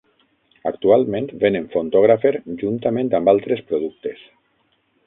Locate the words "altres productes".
3.37-4.27